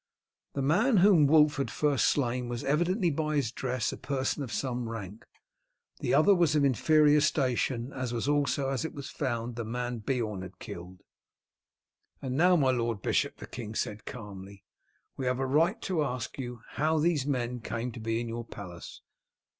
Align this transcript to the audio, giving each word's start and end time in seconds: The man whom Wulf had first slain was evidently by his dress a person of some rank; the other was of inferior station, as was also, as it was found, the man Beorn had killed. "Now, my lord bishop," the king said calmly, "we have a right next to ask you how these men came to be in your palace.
The 0.53 0.63
man 0.63 0.97
whom 0.97 1.27
Wulf 1.27 1.57
had 1.57 1.69
first 1.69 2.07
slain 2.07 2.49
was 2.49 2.63
evidently 2.63 3.11
by 3.11 3.35
his 3.35 3.51
dress 3.51 3.91
a 3.93 3.97
person 3.97 4.41
of 4.41 4.51
some 4.51 4.89
rank; 4.89 5.27
the 5.99 6.11
other 6.11 6.33
was 6.33 6.55
of 6.55 6.65
inferior 6.65 7.21
station, 7.21 7.93
as 7.93 8.11
was 8.11 8.27
also, 8.27 8.69
as 8.69 8.83
it 8.83 8.95
was 8.95 9.11
found, 9.11 9.57
the 9.57 9.63
man 9.63 9.99
Beorn 9.99 10.41
had 10.41 10.57
killed. 10.57 11.03
"Now, 12.19 12.55
my 12.55 12.71
lord 12.71 13.03
bishop," 13.03 13.37
the 13.37 13.45
king 13.45 13.75
said 13.75 14.05
calmly, 14.05 14.63
"we 15.17 15.27
have 15.27 15.37
a 15.39 15.45
right 15.45 15.75
next 15.75 15.85
to 15.89 16.03
ask 16.03 16.39
you 16.39 16.63
how 16.71 16.97
these 16.97 17.27
men 17.27 17.59
came 17.59 17.91
to 17.91 17.99
be 17.99 18.19
in 18.19 18.27
your 18.27 18.43
palace. 18.45 19.01